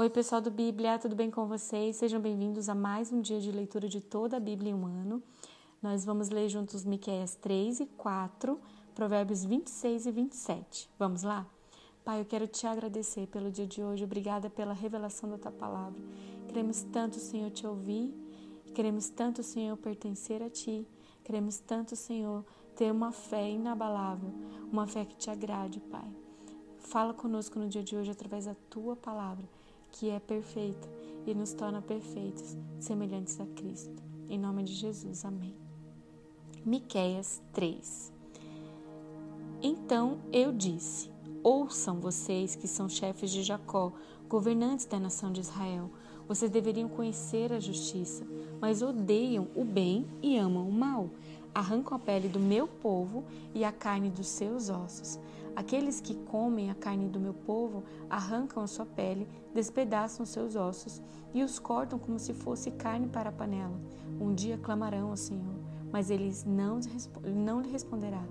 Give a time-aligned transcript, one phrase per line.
[0.00, 1.96] Oi, pessoal do Bíblia, tudo bem com vocês?
[1.96, 5.20] Sejam bem-vindos a mais um dia de leitura de toda a Bíblia em um ano.
[5.82, 8.60] Nós vamos ler juntos Miqueias 3 e 4,
[8.94, 10.88] Provérbios 26 e 27.
[10.96, 11.44] Vamos lá?
[12.04, 14.04] Pai, eu quero te agradecer pelo dia de hoje.
[14.04, 16.00] Obrigada pela revelação da tua palavra.
[16.46, 18.14] Queremos tanto, Senhor, te ouvir.
[18.72, 20.86] Queremos tanto, Senhor, pertencer a ti.
[21.24, 22.44] Queremos tanto, Senhor,
[22.76, 24.32] ter uma fé inabalável,
[24.70, 26.08] uma fé que te agrade, Pai.
[26.78, 29.44] Fala conosco no dia de hoje através da tua palavra,
[29.92, 30.88] que é perfeita
[31.26, 34.02] e nos torna perfeitos, semelhantes a Cristo.
[34.28, 35.54] Em nome de Jesus, amém.
[36.64, 38.12] Miqueias 3
[39.62, 41.10] Então eu disse:
[41.42, 43.92] Ouçam vocês que são chefes de Jacó,
[44.28, 45.90] governantes da nação de Israel.
[46.26, 48.26] Vocês deveriam conhecer a justiça,
[48.60, 51.08] mas odeiam o bem e amam o mal.
[51.54, 53.24] Arrancam a pele do meu povo
[53.54, 55.18] e a carne dos seus ossos.
[55.56, 61.02] Aqueles que comem a carne do meu povo arrancam a sua pele, despedaçam seus ossos
[61.34, 63.78] e os cortam como se fosse carne para a panela.
[64.20, 65.54] Um dia clamarão ao Senhor,
[65.92, 66.80] mas eles não,
[67.24, 68.22] não lhe responderá.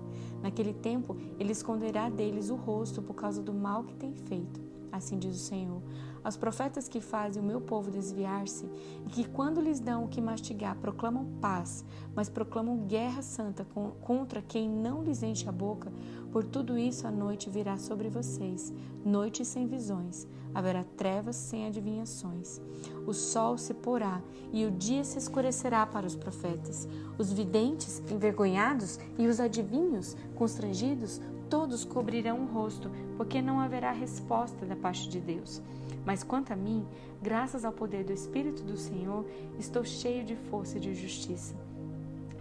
[0.42, 4.60] Naquele tempo, ele esconderá deles o rosto por causa do mal que tem feito.
[4.90, 5.82] Assim diz o Senhor
[6.28, 8.66] aos profetas que fazem o meu povo desviar-se
[9.06, 11.82] e que, quando lhes dão o que mastigar, proclamam paz,
[12.14, 13.66] mas proclamam guerra santa
[14.02, 15.90] contra quem não lhes enche a boca,
[16.30, 18.70] por tudo isso a noite virá sobre vocês,
[19.02, 22.60] noite sem visões, haverá trevas sem adivinhações.
[23.06, 24.20] O sol se porá
[24.52, 26.86] e o dia se escurecerá para os profetas.
[27.16, 34.66] Os videntes envergonhados e os adivinhos constrangidos todos cobrirão o rosto, porque não haverá resposta
[34.66, 35.62] da parte de Deus.
[36.04, 36.86] Mas quanto a mim,
[37.22, 39.26] graças ao poder do Espírito do Senhor,
[39.58, 41.54] estou cheio de força e de justiça,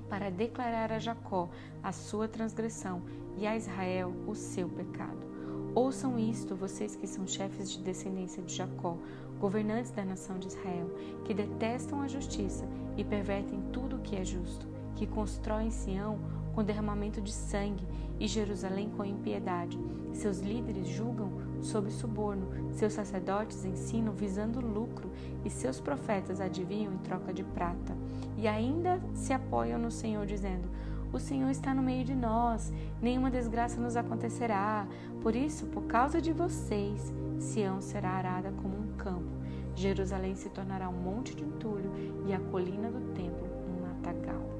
[0.09, 1.49] para declarar a Jacó
[1.83, 3.01] a sua transgressão
[3.37, 5.27] e a Israel o seu pecado.
[5.75, 8.97] Ouçam isto, vocês que são chefes de descendência de Jacó,
[9.39, 10.89] governantes da nação de Israel,
[11.23, 12.65] que detestam a justiça
[12.97, 16.17] e pervertem tudo o que é justo, que constroem Sião
[16.55, 17.85] com derramamento de sangue
[18.19, 19.77] e Jerusalém com impiedade.
[20.13, 21.29] Seus líderes julgam
[21.61, 25.11] sob suborno, seus sacerdotes ensinam visando lucro
[25.43, 27.95] e seus profetas adivinham em troca de prata.
[28.37, 30.69] E ainda se apoiam no Senhor, dizendo:
[31.11, 34.87] O Senhor está no meio de nós, nenhuma desgraça nos acontecerá.
[35.21, 39.37] Por isso, por causa de vocês, Sião será arada como um campo.
[39.75, 41.91] Jerusalém se tornará um monte de entulho
[42.25, 44.56] e a colina do templo um matagal.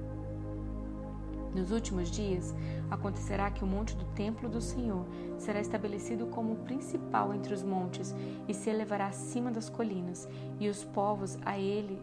[1.58, 2.54] Nos últimos dias,
[2.92, 5.08] acontecerá que o monte do templo do Senhor
[5.40, 8.16] será estabelecido como o principal entre os montes
[8.48, 10.30] e se elevará acima das colinas,
[10.60, 12.00] e os povos a ele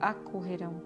[0.00, 0.80] acorrerão.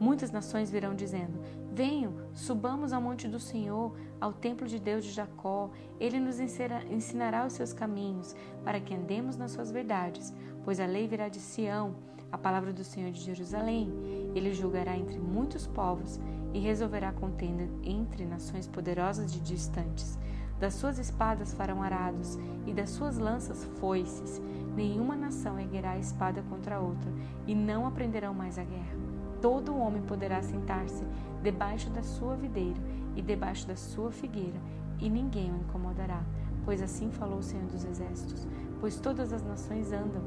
[0.00, 1.38] Muitas nações virão dizendo:
[1.72, 5.70] Venham, subamos ao monte do Senhor, ao templo de Deus de Jacó.
[6.00, 10.34] Ele nos ensinará os seus caminhos, para que andemos nas suas verdades.
[10.64, 11.94] Pois a lei virá de Sião,
[12.32, 13.92] a palavra do Senhor de Jerusalém.
[14.34, 16.20] Ele julgará entre muitos povos
[16.52, 20.18] e resolverá contenda entre nações poderosas e distantes.
[20.58, 24.40] Das suas espadas farão arados e das suas lanças foices.
[24.76, 27.10] Nenhuma nação erguerá a espada contra a outra
[27.46, 28.98] e não aprenderão mais a guerra.
[29.40, 31.02] Todo homem poderá sentar-se
[31.42, 32.78] debaixo da sua videira
[33.16, 34.60] e debaixo da sua figueira,
[35.00, 36.22] e ninguém o incomodará,
[36.64, 38.46] pois assim falou o Senhor dos Exércitos.
[38.80, 40.22] Pois todas as nações andam,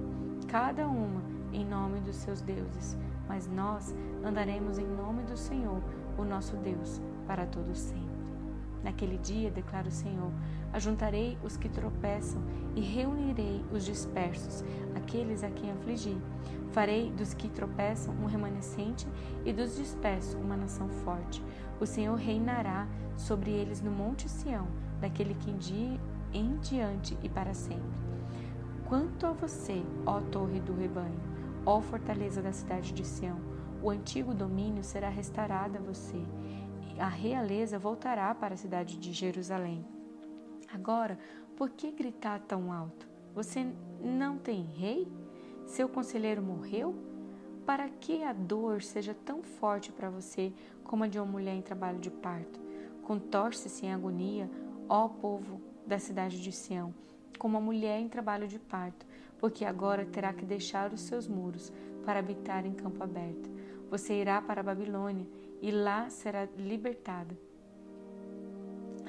[0.47, 1.21] cada uma
[1.51, 2.97] em nome dos seus deuses,
[3.27, 5.81] mas nós andaremos em nome do Senhor,
[6.17, 8.13] o nosso Deus, para todo sempre.
[8.83, 10.31] Naquele dia, declara o Senhor,
[10.73, 12.41] ajuntarei os que tropeçam
[12.75, 14.63] e reunirei os dispersos,
[14.93, 16.17] aqueles a quem afligi.
[16.73, 19.07] Farei dos que tropeçam um remanescente
[19.45, 21.41] e dos dispersos uma nação forte.
[21.79, 24.67] O Senhor reinará sobre eles no monte Sião,
[24.99, 25.51] daquele que
[26.33, 28.03] em diante e para sempre.
[28.85, 31.32] Quanto a você, ó torre do rebanho,
[31.65, 33.39] ó fortaleza da cidade de Sião,
[33.81, 36.21] o antigo domínio será restaurado a você,
[36.99, 39.85] a realeza voltará para a cidade de Jerusalém.
[40.73, 41.17] Agora,
[41.55, 43.07] por que gritar tão alto?
[43.33, 43.65] Você
[44.01, 45.07] não tem rei?
[45.65, 46.95] Seu conselheiro morreu?
[47.65, 50.51] Para que a dor seja tão forte para você
[50.83, 52.59] como a de uma mulher em trabalho de parto?
[53.03, 54.49] Contorce-se em agonia,
[54.89, 56.93] ó povo da cidade de Sião,
[57.39, 59.05] como a mulher em trabalho de parto,
[59.43, 61.69] porque agora terá que deixar os seus muros
[62.05, 63.51] para habitar em campo aberto.
[63.89, 65.27] Você irá para a Babilônia
[65.61, 67.37] e lá será libertada.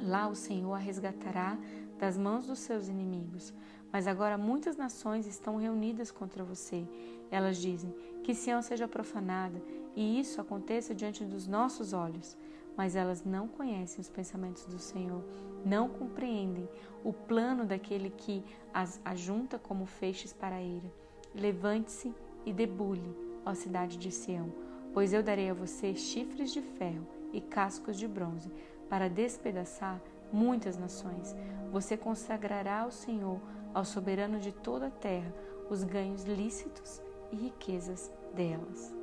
[0.03, 1.57] Lá o Senhor a resgatará
[2.01, 3.55] das mãos dos seus inimigos.
[3.93, 6.85] Mas agora muitas nações estão reunidas contra você.
[7.31, 7.95] Elas dizem:
[8.25, 9.63] Que Sião seja profanada,
[9.95, 12.37] e isso aconteça diante dos nossos olhos.
[12.76, 15.23] Mas elas não conhecem os pensamentos do Senhor,
[15.65, 16.69] não compreendem
[17.03, 20.91] o plano daquele que as ajunta como feixes para a ira.
[21.35, 24.53] Levante-se e debule, ó cidade de Sião,
[24.93, 28.50] pois eu darei a você chifres de ferro e cascos de bronze,
[28.88, 30.00] para despedaçar
[30.32, 31.35] muitas nações.
[31.73, 33.41] Você consagrará ao Senhor,
[33.73, 35.32] ao soberano de toda a terra,
[35.70, 37.00] os ganhos lícitos
[37.32, 38.94] e riquezas delas.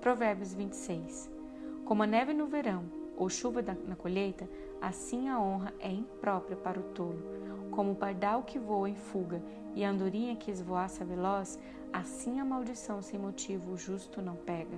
[0.00, 1.33] Provérbios 26.
[1.84, 2.84] Como a neve no verão
[3.14, 4.48] ou chuva na colheita,
[4.80, 7.22] assim a honra é imprópria para o tolo.
[7.70, 9.42] Como o pardal que voa em fuga
[9.74, 11.58] e a andorinha que esvoaça veloz,
[11.92, 14.76] assim a maldição sem motivo o justo não pega.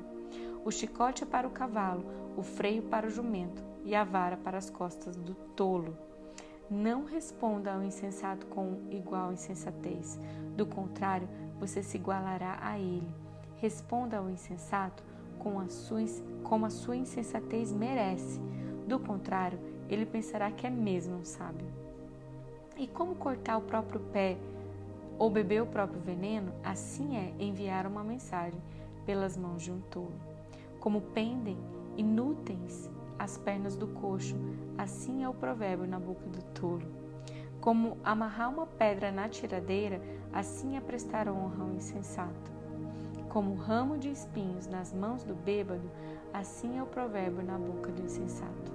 [0.64, 2.04] O chicote é para o cavalo,
[2.36, 5.96] o freio para o jumento e a vara para as costas do tolo.
[6.68, 10.18] Não responda ao insensato com igual insensatez,
[10.56, 11.28] do contrário,
[11.60, 13.14] você se igualará a ele.
[13.58, 15.04] Responda ao insensato
[15.46, 16.00] com a sua,
[16.42, 18.40] como a sua insensatez merece,
[18.84, 21.68] do contrário, ele pensará que é mesmo um sábio.
[22.76, 24.36] E como cortar o próprio pé
[25.16, 28.60] ou beber o próprio veneno, assim é enviar uma mensagem
[29.04, 30.18] pelas mãos de um tolo.
[30.80, 31.56] Como pendem
[31.96, 34.34] inúteis as pernas do coxo,
[34.76, 36.88] assim é o provérbio na boca do tolo.
[37.60, 40.02] Como amarrar uma pedra na tiradeira,
[40.32, 42.55] assim é prestar honra ao insensato.
[43.36, 45.90] Como ramo de espinhos nas mãos do bêbado,
[46.32, 48.72] assim é o provérbio na boca do insensato.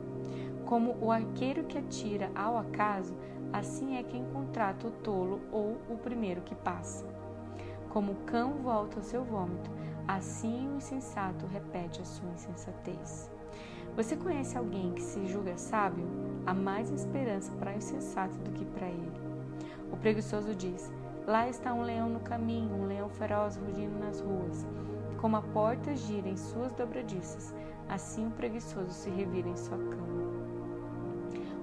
[0.68, 3.16] Como o arqueiro que atira ao acaso,
[3.52, 7.04] assim é quem contrata o tolo ou o primeiro que passa.
[7.90, 9.72] Como o cão volta ao seu vômito,
[10.08, 13.31] assim o insensato repete a sua insensatez.
[13.96, 16.06] Você conhece alguém que se julga sábio?
[16.46, 19.22] Há mais esperança para o insensato do que para ele.
[19.92, 20.94] O preguiçoso diz:
[21.28, 24.66] Lá está um leão no caminho, um leão feroz rugindo nas ruas.
[25.20, 27.54] Como a porta gira em suas dobradiças,
[27.88, 30.32] assim o preguiçoso se revira em sua cama.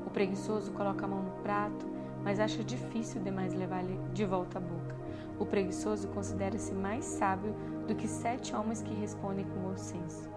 [0.06, 1.86] O preguiçoso coloca a mão no prato,
[2.22, 4.94] mas acha difícil demais levar-lhe de volta a boca.
[5.40, 7.52] O preguiçoso considera-se mais sábio
[7.88, 10.30] do que sete homens que respondem com bom senso.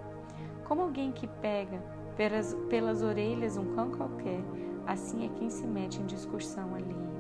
[0.66, 1.80] Como alguém que pega
[2.18, 4.42] pelas, pelas orelhas um cão qualquer,
[4.88, 7.11] assim é quem se mete em discussão alheia.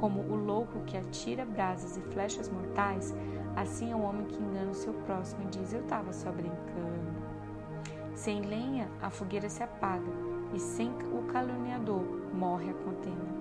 [0.00, 3.14] Como o louco que atira brasas e flechas mortais,
[3.56, 7.08] assim é o homem que engana o seu próximo e diz: Eu estava só brincando.
[8.14, 10.10] Sem lenha, a fogueira se apaga,
[10.54, 13.38] e sem o caluniador, morre a contenda.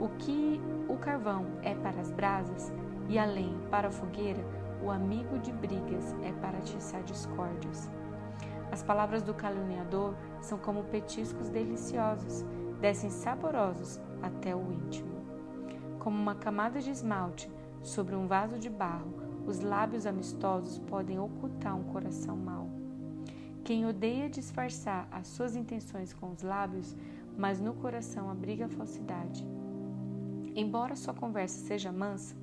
[0.00, 2.72] O que o carvão é para as brasas,
[3.08, 4.44] e a lenha para a fogueira,
[4.82, 7.88] o amigo de brigas é para atiçar discórdias.
[8.70, 12.44] As palavras do caluniador são como petiscos deliciosos,
[12.80, 15.13] descem saborosos até o íntimo.
[16.04, 17.50] Como uma camada de esmalte
[17.82, 19.10] sobre um vaso de barro,
[19.46, 22.68] os lábios amistosos podem ocultar um coração mau.
[23.64, 26.94] Quem odeia disfarçar as suas intenções com os lábios,
[27.38, 29.48] mas no coração abriga a falsidade.
[30.54, 32.36] Embora sua conversa seja mansa,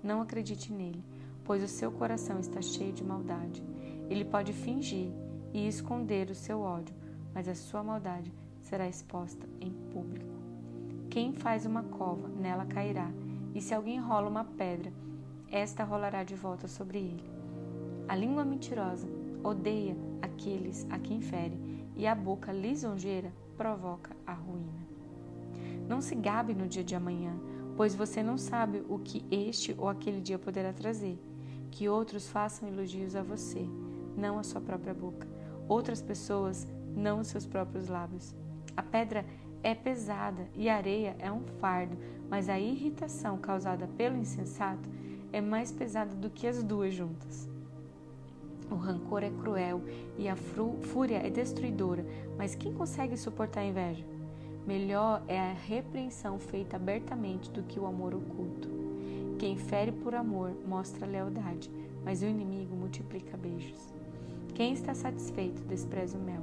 [0.00, 1.04] não acredite nele,
[1.42, 3.64] pois o seu coração está cheio de maldade.
[4.08, 5.10] Ele pode fingir
[5.52, 6.94] e esconder o seu ódio,
[7.34, 8.32] mas a sua maldade
[8.62, 10.37] será exposta em público.
[11.18, 13.10] Quem faz uma cova, nela cairá,
[13.52, 14.92] e se alguém rola uma pedra,
[15.50, 17.28] esta rolará de volta sobre ele.
[18.06, 19.08] A língua mentirosa
[19.42, 21.58] odeia aqueles a quem fere,
[21.96, 24.86] e a boca lisonjeira provoca a ruína.
[25.88, 27.36] Não se gabe no dia de amanhã,
[27.76, 31.20] pois você não sabe o que este ou aquele dia poderá trazer.
[31.72, 33.68] Que outros façam elogios a você,
[34.16, 35.26] não a sua própria boca
[35.68, 38.36] outras pessoas, não os seus próprios lábios.
[38.76, 39.26] A pedra
[39.62, 41.96] é pesada e a areia é um fardo,
[42.28, 44.88] mas a irritação causada pelo insensato
[45.32, 47.48] é mais pesada do que as duas juntas.
[48.70, 49.80] O rancor é cruel
[50.18, 52.04] e a fúria é destruidora,
[52.36, 54.04] mas quem consegue suportar a inveja?
[54.66, 58.68] Melhor é a repreensão feita abertamente do que o amor oculto.
[59.38, 61.70] Quem fere por amor mostra lealdade,
[62.04, 63.94] mas o inimigo multiplica beijos.
[64.54, 66.42] Quem está satisfeito despreza o mel,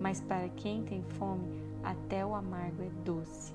[0.00, 1.46] mas para quem tem fome,
[1.82, 3.52] até o amargo é doce.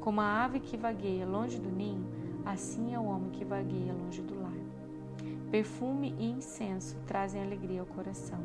[0.00, 2.06] Como a ave que vagueia longe do ninho,
[2.44, 4.52] assim é o homem que vagueia longe do lar.
[5.50, 8.40] Perfume e incenso trazem alegria ao coração.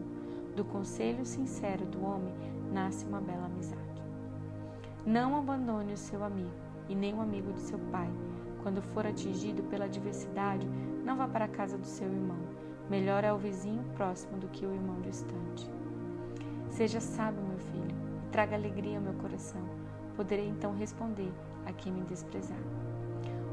[0.55, 2.33] Do conselho sincero do homem
[2.71, 4.01] nasce uma bela amizade.
[5.05, 6.51] Não abandone o seu amigo
[6.89, 8.09] e nem o amigo de seu pai.
[8.61, 10.67] Quando for atingido pela adversidade,
[11.05, 12.57] não vá para a casa do seu irmão
[12.89, 15.69] Melhor é o vizinho próximo do que o irmão distante.
[16.69, 17.96] Seja sábio, meu filho,
[18.31, 19.61] traga alegria ao meu coração.
[20.15, 21.31] Poderei então responder
[21.65, 22.61] a quem me desprezar.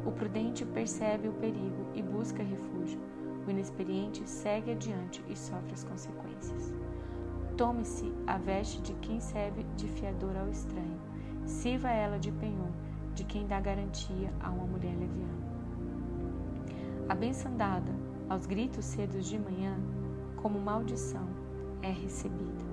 [0.05, 3.01] O prudente percebe o perigo e busca refúgio.
[3.47, 6.73] O inexperiente segue adiante e sofre as consequências.
[7.57, 10.99] Tome-se a veste de quem serve de fiador ao estranho.
[11.47, 12.73] Sirva ela de penhor,
[13.15, 15.45] de quem dá garantia a uma mulher leviana.
[17.09, 17.93] A benção dada
[18.29, 19.77] aos gritos cedos de manhã,
[20.37, 21.29] como maldição,
[21.83, 22.65] é recebida.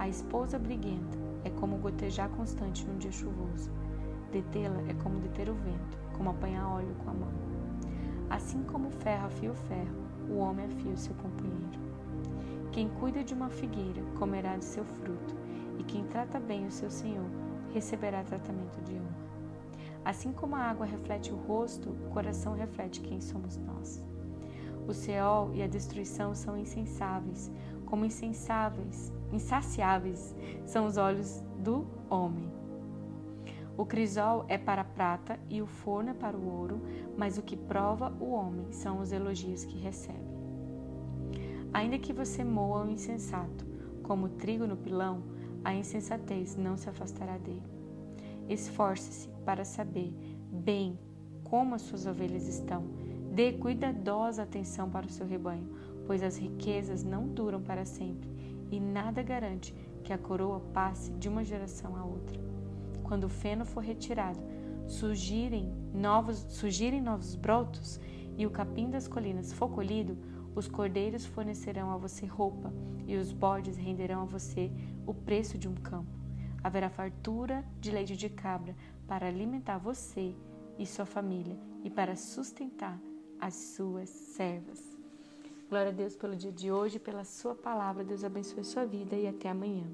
[0.00, 3.70] A esposa briguenta é como gotejar constante num dia chuvoso.
[4.32, 7.28] Detê-la é como deter o vento, como apanhar óleo com a mão.
[8.30, 11.78] Assim como o ferro afia o ferro, o homem afia o seu companheiro.
[12.72, 15.36] Quem cuida de uma figueira comerá de seu fruto,
[15.78, 17.28] e quem trata bem o seu senhor
[17.74, 19.20] receberá tratamento de honra.
[20.02, 24.02] Assim como a água reflete o rosto, o coração reflete quem somos nós.
[24.88, 27.52] O Seol e a destruição são insensáveis,
[27.84, 30.34] como insensáveis, insaciáveis
[30.64, 32.50] são os olhos do homem.
[33.76, 36.80] O crisol é para a prata e o forno é para o ouro,
[37.16, 40.28] mas o que prova o homem são os elogios que recebe.
[41.72, 43.64] Ainda que você moa o insensato,
[44.02, 45.22] como trigo no pilão,
[45.64, 47.62] a insensatez não se afastará dele.
[48.48, 50.12] Esforce-se para saber
[50.50, 50.98] bem
[51.44, 52.84] como as suas ovelhas estão.
[53.32, 55.68] Dê cuidadosa atenção para o seu rebanho,
[56.06, 58.28] pois as riquezas não duram para sempre
[58.70, 59.74] e nada garante
[60.04, 62.40] que a coroa passe de uma geração a outra.
[63.02, 64.40] Quando o feno for retirado,
[64.86, 68.00] surgirem novos, surgirem novos brotos
[68.36, 70.16] e o capim das colinas for colhido,
[70.54, 72.72] os cordeiros fornecerão a você roupa
[73.06, 74.70] e os bodes renderão a você
[75.06, 76.10] o preço de um campo.
[76.62, 80.34] Haverá fartura de leite de cabra para alimentar você
[80.78, 83.00] e sua família e para sustentar
[83.40, 84.99] as suas servas.
[85.70, 88.02] Glória a Deus pelo dia de hoje, pela sua palavra.
[88.02, 89.86] Deus abençoe sua vida e até amanhã.